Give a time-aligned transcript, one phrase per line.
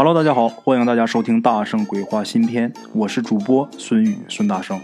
[0.00, 4.80] Hello，大家好，欢迎大家收听《大圣鬼话》新篇，我是主播孙宇孙大圣，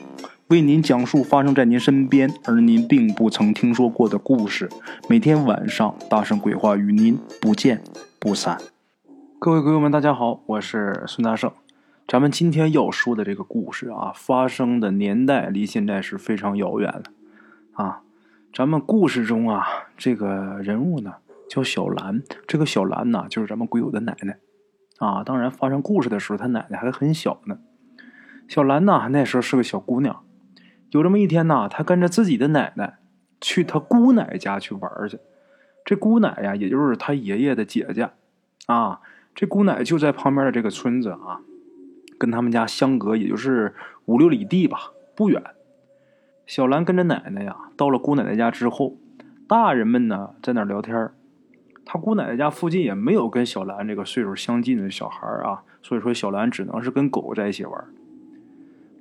[0.49, 4.69] 为您讲述发生在您身边而您并不曾听说过的故事。
[5.09, 7.81] 每天晚上，《大圣鬼话》与您不见
[8.19, 8.59] 不散。
[9.39, 11.53] 各位鬼友们，大家好，我是孙大圣。
[12.09, 17.13] 咱们今天要说的这个故事啊，发生的年代离现在是非常遥远的
[17.75, 18.01] 啊。
[18.53, 19.65] 咱们故事中啊，
[19.97, 21.13] 这个人物呢
[21.49, 24.39] 叫小兰，这个小兰呢就是咱们鬼友的奶奶。
[24.99, 27.59] 啊，当然，发生故事的时候，他奶奶还很小呢。
[28.47, 30.23] 小兰呐，那时候是个小姑娘。
[30.91, 32.99] 有这么一天呐，她跟着自己的奶奶
[33.41, 35.19] 去她姑奶家去玩去。
[35.85, 38.11] 这姑奶呀，也就是她爷爷的姐姐
[38.67, 39.01] 啊。
[39.35, 41.41] 这姑奶就在旁边的这个村子啊，
[42.19, 43.75] 跟他们家相隔也就是
[44.05, 45.43] 五六里地吧，不远。
[46.47, 48.97] 小兰跟着奶奶呀，到了姑奶奶家之后，
[49.49, 51.11] 大人们呢在那聊天
[51.87, 57.85] 他姑奶奶家附近也没有跟小兰这个岁数相近的小孩啊，所以说小兰只能是跟狗在一起玩。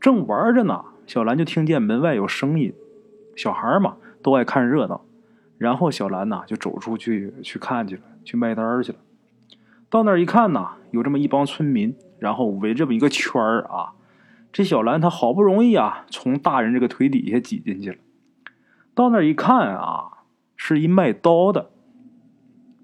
[0.01, 2.73] 正玩着呢，小兰就听见门外有声音。
[3.35, 5.05] 小孩嘛，都爱看热闹。
[5.57, 8.97] 然后小兰呐就走出去去看去了，去卖单去了。
[9.89, 13.93] 到那儿一看呐，有这么一帮村民，然后围这么一个圈儿啊。
[14.51, 17.97] 这小兰她好不容易啊，从大人这个腿底下挤进去了。
[18.93, 20.25] 到那儿一看啊，
[20.57, 21.71] 是一卖刀的。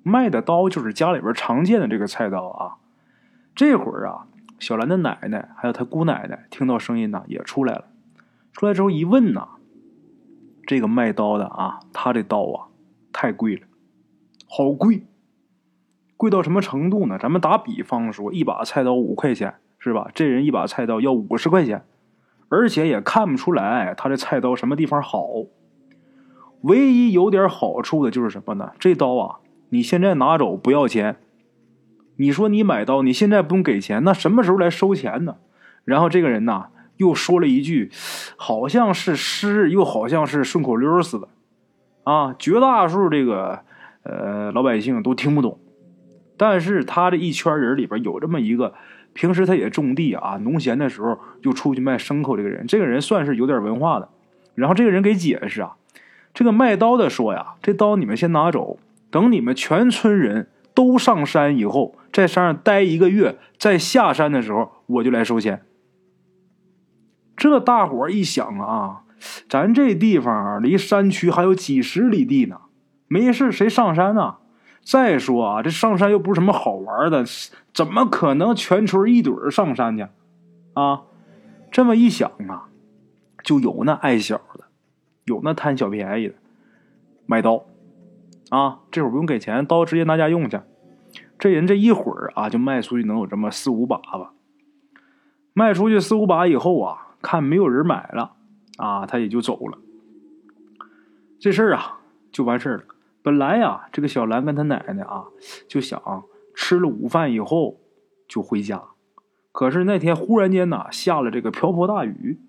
[0.03, 2.77] 卖的刀就是家里边常见的这个菜刀啊。
[3.55, 7.85] 这会儿啊，小兰的奶奶还有她姑奶奶听到声音呢，也出来了。
[8.53, 9.47] 出来之后一问呢，
[10.65, 12.67] 这个卖刀的啊，他这刀啊
[13.11, 13.61] 太贵了，
[14.47, 15.05] 好贵，
[16.17, 17.17] 贵到什么程度呢？
[17.17, 20.09] 咱们打比方说，一把菜刀五块钱是吧？
[20.13, 21.85] 这人一把菜刀要五十块钱，
[22.49, 25.27] 而且也看不出来他这菜刀什么地方好。
[26.61, 28.71] 唯一有点好处的就是什么呢？
[28.79, 29.39] 这刀啊。
[29.69, 31.17] 你现在拿走不要钱，
[32.17, 35.37] 你说你买刀，你现在不用给钱，那什么时候来收钱呢？
[35.85, 36.67] 然后这个人呐，
[36.97, 37.89] 又说了一句，
[38.35, 41.27] 好像是诗，又好像是顺口溜似的，
[42.03, 43.61] 啊，绝大多数这个
[44.03, 45.59] 呃老百姓都听不懂，
[46.35, 48.73] 但是他这一圈人里边有这么一个，
[49.13, 54.09] 平时他也种地啊，农闲的时候就出去卖牲口，这个人，这个人算是有点文化的。
[54.55, 55.77] 然后这个人给解释啊，
[56.33, 58.77] 这个卖刀的说呀，这刀你们先拿走。
[59.11, 65.65] 等你们全村人都上山以后，在山上待一个月，再下山的时候，我就来收钱。
[67.35, 69.03] 这大伙一想啊，
[69.47, 72.59] 咱这地方离山区还有几十里地呢，
[73.07, 74.35] 没事谁上山呢？
[74.81, 77.25] 再说啊，这上山又不是什么好玩的，
[77.73, 80.07] 怎么可能全村一堆上山去？
[80.73, 81.03] 啊，
[81.71, 82.69] 这么一想啊，
[83.43, 84.65] 就有那爱小的，
[85.25, 86.35] 有那贪小便宜的，
[87.25, 87.65] 买刀。
[88.49, 90.59] 啊，这会儿不用给钱，刀直接拿家用去。
[91.37, 94.33] 这人这一会儿啊，就卖出去能有这么四五把吧。
[95.53, 98.33] 卖出去四五把以后啊，看没有人买了，
[98.77, 99.77] 啊，他也就走了。
[101.39, 101.99] 这事儿啊，
[102.31, 102.83] 就完事儿了。
[103.21, 105.25] 本来呀，这个小兰跟他奶奶啊，
[105.67, 106.01] 就想
[106.55, 107.79] 吃了午饭以后
[108.27, 108.83] 就回家。
[109.51, 112.39] 可是那天忽然间呐，下了这个瓢泼大雨，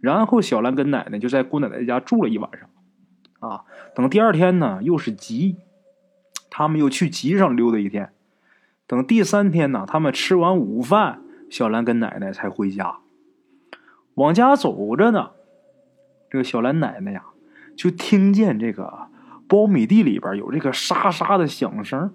[0.00, 2.68] 然后小兰跟奶奶就在姑奶奶家住了一晚上。
[3.40, 3.64] 啊，
[3.94, 5.56] 等第二天呢，又是集，
[6.48, 8.12] 他们又去集上溜达一天。
[8.86, 12.98] 等第三天呢，他们吃完午饭，小兰跟奶奶才回家。
[14.14, 15.30] 往家走着呢，
[16.28, 17.24] 这个小兰奶奶呀，
[17.76, 19.08] 就听见这个
[19.48, 22.12] 苞米地里边有这个沙沙的响声。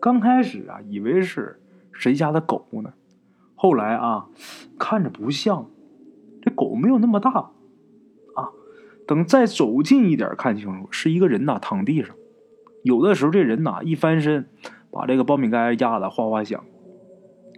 [0.00, 1.60] 刚开始啊，以为是
[1.92, 2.92] 谁家的狗呢，
[3.54, 4.26] 后来啊，
[4.78, 5.66] 看着不像，
[6.42, 7.50] 这狗没有那么大。
[9.08, 12.14] 等再走近一点，看清楚是一个人呐，躺地上。
[12.84, 14.46] 有的时候这人呐一翻身，
[14.90, 16.62] 把这个苞米杆压得哗哗响。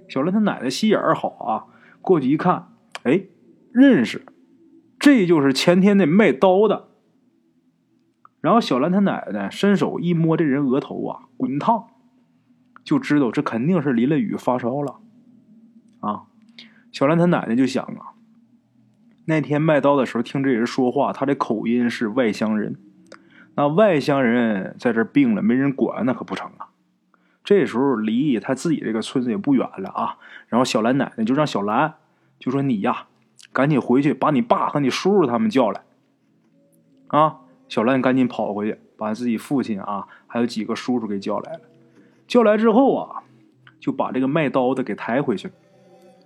[0.08, 1.66] 小兰他奶奶心眼儿好啊，
[2.00, 2.68] 过去一看，
[3.02, 3.24] 哎，
[3.72, 4.24] 认识，
[4.98, 6.88] 这就是前天那卖刀的。
[8.40, 11.86] 然后小兰他奶奶伸手一摸这人额头啊，滚烫，
[12.84, 15.00] 就知道这肯定是淋了雨发烧了。
[15.98, 16.22] 啊，
[16.92, 18.09] 小兰他奶奶就想啊。
[19.30, 22.76] 那天卖刀的时候，听这人说话，他的口音是外乡人。
[23.54, 26.68] 那外乡人在这病了，没人管，那可不成啊。
[27.44, 30.18] 这时候离他自己这个村子也不远了啊。
[30.48, 31.94] 然后小兰奶奶就让小兰
[32.38, 33.06] 就说：“你呀，
[33.52, 35.82] 赶紧回去把你爸和你叔叔他们叫来。”
[37.08, 37.38] 啊，
[37.68, 41.60] 小兰赶紧跑回去，把自己父亲啊，还有几个叔叔给叫来了。
[42.26, 43.22] 叫来之后啊，
[43.78, 45.50] 就把这个卖刀的给抬回去，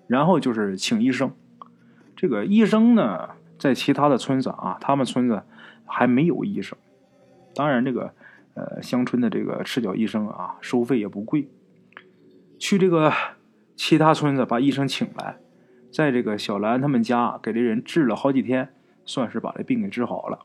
[0.07, 1.31] 然后就是请医生。
[2.17, 5.43] 这个医生呢，在其他的村子啊，他们村子
[5.87, 6.79] 还没有医生。
[7.55, 8.13] 当然，这个
[8.55, 11.49] 呃乡村的这个赤脚医生啊，收费也不贵。
[12.59, 13.13] 去这个
[13.77, 15.37] 其他村子把医生请来，
[15.93, 18.73] 在这个小兰他们家给这人治了好几天，
[19.05, 20.41] 算是把这病给治好了。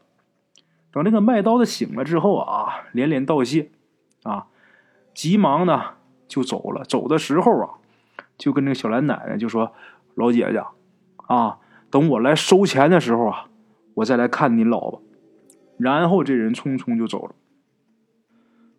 [0.92, 3.70] 等这个卖刀的醒了之后啊，连连道谢，
[4.24, 4.48] 啊，
[5.14, 5.94] 急忙呢
[6.28, 6.84] 就走了。
[6.84, 7.70] 走的时候啊，
[8.38, 9.72] 就跟那个小兰奶奶就说
[10.16, 10.64] ：“老姐姐，
[11.30, 11.60] 啊，
[11.92, 13.50] 等我来收钱的时候啊，
[13.94, 15.04] 我再来看您老婆。”
[15.78, 17.36] 然后这人匆匆就走了。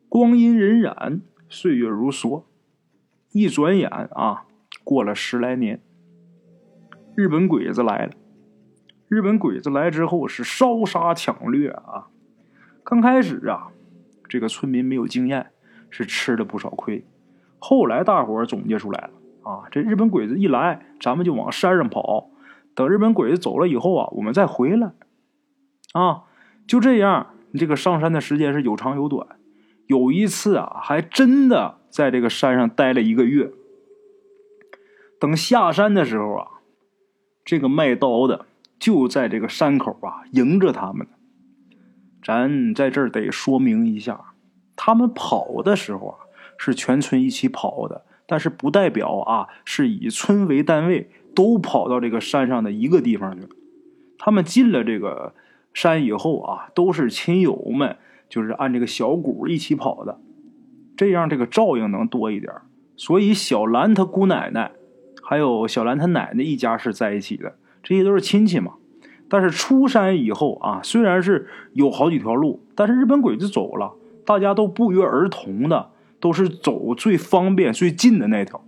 [0.08, 2.42] 光阴荏苒，岁月如梭，
[3.30, 4.46] 一转眼啊，
[4.82, 5.80] 过了十来年。
[7.14, 8.12] 日本鬼子来了。
[9.06, 12.08] 日本鬼子来之后是烧杀抢掠啊！
[12.82, 13.68] 刚开始啊，
[14.28, 15.50] 这个村民没有经验，
[15.88, 17.04] 是吃了不少亏。
[17.60, 19.10] 后来大伙儿总结出来了
[19.48, 22.30] 啊，这日本鬼子一来，咱们就往山上跑。
[22.74, 24.92] 等日本鬼子走了以后啊，我们再回来。
[25.92, 26.24] 啊，
[26.66, 29.26] 就这样，这个上山的时间是有长有短。
[29.86, 33.52] 有一次啊，还真的在这个山上待了一个月。
[35.18, 36.46] 等下山的时候啊，
[37.44, 38.46] 这个卖刀的。
[38.78, 41.06] 就在这个山口啊，迎着他们。
[42.24, 44.32] 咱在这儿得说明一下，
[44.74, 46.16] 他们跑的时候啊，
[46.56, 53.48] 是全村一起跑的，但是不代表啊是以村为单位都跑到这个山上的一个地方去。
[54.18, 55.32] 他们进了这个
[55.72, 57.96] 山以后啊，都是亲友们，
[58.28, 60.20] 就是按这个小股一起跑的，
[60.98, 62.52] 这样这个照应能多一点。
[62.94, 64.72] 所以小兰她姑奶奶，
[65.22, 67.54] 还有小兰她奶奶一家是在一起的。
[67.82, 68.74] 这些都是亲戚嘛，
[69.30, 73.94] 但是出山以后啊，虽然是有好几条路，但是日本鬼子走了，
[74.26, 75.88] 大家都不约而同的
[76.20, 78.62] 都是走最方便、最近的那条，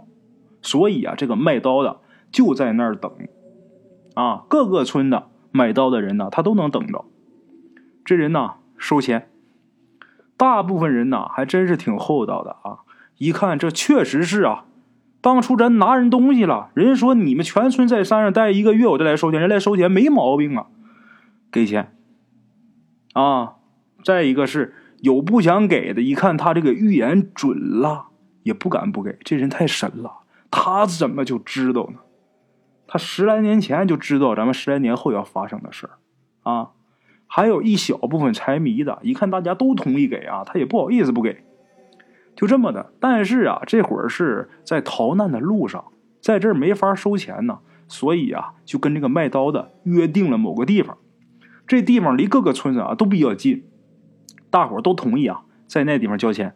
[0.62, 2.00] 所以啊，这个卖刀的
[2.32, 3.12] 就在那儿等，
[4.14, 7.04] 啊，各个村的买刀的人呢，他都能等着。
[8.04, 9.28] 这人呢，收钱，
[10.36, 12.78] 大部分人呢还真是挺厚道的啊，
[13.18, 14.64] 一看这确实是啊。
[15.20, 20.66] 当初咱拿人东西了，人家说你们全村在山上待一个月，我再来收钱，人来收钱没毛病啊，
[21.52, 21.94] 给钱
[23.12, 23.56] 啊。
[24.02, 28.06] 再一个是有不想给的，一看他这个预言准了，
[28.42, 29.16] 也不敢不给。
[29.22, 32.00] 这人太神了，他怎么就知道呢？
[32.86, 35.98] 他十来年前就知道咱们十来年后要发生的事儿
[36.42, 36.70] 啊。
[37.26, 41.44] 还有一小部分财迷的，一看大家都同意给啊，他也不好意思不给。
[42.36, 45.84] 就这么的，但是啊，这会儿是在逃难的路上，
[46.20, 50.98] 在这儿没法收钱呢，所以啊，就跟这个卖刀的约定了某个地方。
[51.66, 53.64] 这地方离各个村子啊都比较近，
[54.50, 56.54] 大伙儿都同意啊，在那地方交钱。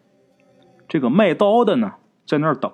[0.87, 1.94] 这个卖刀的呢，
[2.26, 2.70] 在那儿等。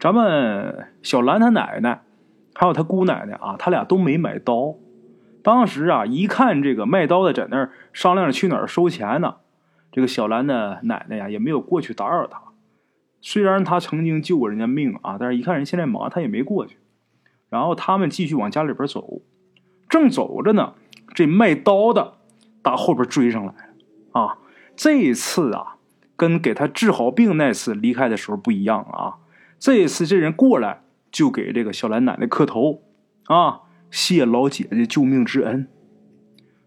[0.00, 2.02] 咱们小兰她奶奶
[2.54, 4.74] 还有她姑奶奶啊，他俩都没买刀。
[5.42, 9.36] 当时啊，一看这个卖刀的在那儿商量着去哪儿收钱呢。
[9.92, 12.40] 这个小兰的奶奶呀，也没有过去打扰他。
[13.20, 16.78] 虽然他曾经救过人家命啊，但是一看人现在忙，他也没过去。
[17.50, 19.20] 然后他们继续往家里边走，
[19.88, 20.74] 正走着呢，
[21.12, 22.14] 这卖刀的
[22.62, 24.38] 打后边追上来了啊！
[24.76, 25.76] 这次啊，
[26.16, 29.16] 跟给他治好病那次离开的时候不一样啊。
[29.60, 32.82] 这一次这人过来就给这个小兰奶奶磕头
[33.26, 33.60] 啊，
[33.92, 35.68] 谢老姐姐救命之恩。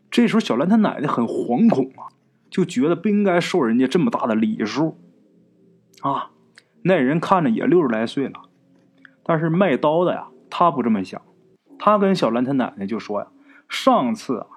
[0.09, 2.13] 这时候小兰她奶奶很惶恐啊。
[2.49, 4.99] 就觉得不应该收人家这么大的礼数，
[6.01, 6.29] 啊，
[6.83, 8.43] 那人看着也六十来岁了，
[9.23, 11.19] 但是卖刀的呀，他不这么想，
[11.79, 13.27] 他跟小兰他奶奶就说呀
[13.67, 14.47] ：“上次啊，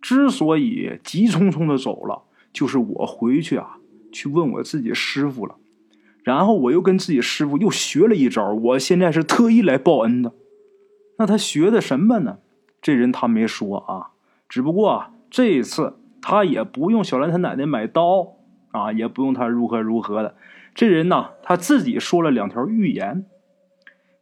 [0.00, 3.78] 之所以急匆匆的走了，就是我回去啊，
[4.10, 5.54] 去问我自己师傅了，
[6.26, 10.32] 然后我又跟自己师傅又学了一招，我现在是特意来报恩的。
[11.18, 12.38] 那他学的什么呢？
[12.82, 14.10] 这人他没说啊，
[14.48, 15.94] 只不过啊，这一次。”
[16.28, 18.34] 他也不用小兰他奶奶买刀
[18.72, 20.34] 啊，也不用他如何如何的。
[20.74, 23.24] 这人呢，他自己说了两条预言，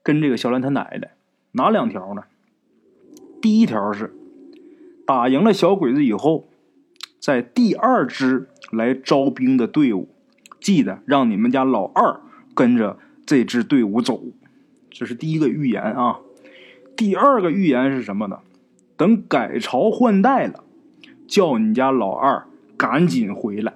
[0.03, 1.13] 跟这个小兰他奶奶
[1.53, 2.25] 哪两条呢？
[3.41, 4.15] 第一条是
[5.07, 6.47] 打赢了小鬼子以后，
[7.19, 10.14] 在第二支来招兵的队伍，
[10.65, 12.21] 记得让你们家老二
[12.55, 14.23] 跟着这支队伍走。
[14.91, 16.21] 这是第一个预言啊。
[16.97, 18.39] 第二个预言是什么呢？
[18.97, 20.65] 等改朝换代了。
[21.27, 23.75] 叫你家老二赶紧回来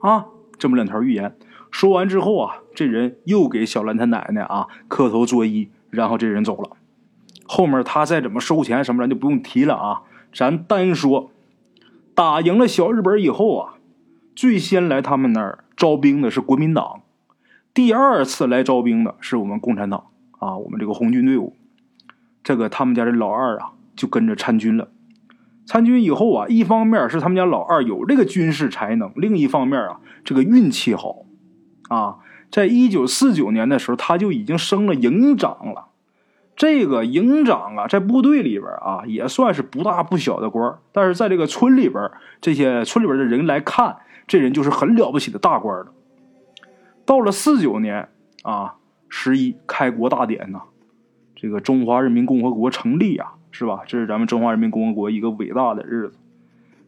[0.00, 0.26] 啊！
[0.56, 1.36] 这么两条预言
[1.70, 6.70] 说完之后啊，这人又给小兰他奶奶啊磕头作揖，然后这人走了。
[7.44, 10.02] 后面他再怎么收钱什么咱就不用提了啊。
[10.32, 11.30] 咱单说
[12.14, 13.74] 打赢了小日本以后啊，
[14.36, 17.00] 最先来他们那儿招兵的是国民党，
[17.72, 21.56] 第二次来招兵的是我们共产党啊，我们这个红军队伍。
[22.44, 24.88] 这个他们家这老二啊，就跟着参军了。
[25.64, 31.24] 参军以后啊，一方面是他们家老二有这个军事才能，另一方面啊，这个运气好，
[31.88, 32.18] 啊，
[32.50, 35.86] 在一九四九年的时候，他就已经升了营长了。
[36.54, 45.92] 这个营长啊，在部队里边啊，也算是不大不小的官但是在这个村里边，这些村里边的人来看，这人就是很了不起的大官了。
[47.04, 48.08] 到了四九年
[48.42, 48.76] 啊，
[49.08, 50.62] 十一开国大典呐，
[51.34, 53.82] 这个中华人民共和国成立啊，是吧？
[53.86, 56.18] 这是咱们中华人民共和国一个伟大的日子。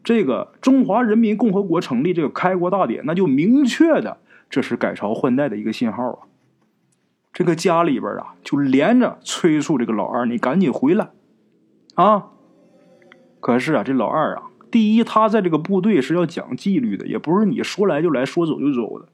[0.03, 4.17] 这个中华人民共和国成立这个开国大典，那就明确的
[4.49, 6.19] 这是改朝换代的一个信号啊。
[7.31, 11.11] 这个家里边啊，就连着催促这个老二，你赶紧回来
[11.95, 12.29] 啊！
[13.39, 19.07] 可是啊，这老二啊，第一，他在这个部队是要讲纪律的，也不是你说来就来说走就走的。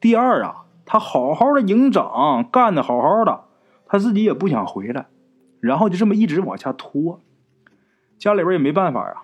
[0.00, 3.44] 第二啊，他好好的营长干的好好的，
[3.86, 5.06] 他自己也不想回来，
[5.60, 7.20] 然后就这么一直往下拖，
[8.18, 9.22] 家里边也没办法啊。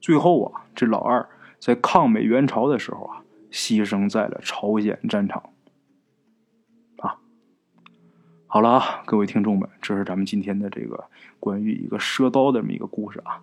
[0.00, 5.42] 最后啊，这老二在抗美援朝的时候啊，牺牲在了朝鲜战场。
[6.98, 7.16] 啊
[8.46, 11.04] 好了啊，各位听众们，这是咱们今天的这个
[11.38, 13.42] 关于一个赊刀的这么一个故事啊。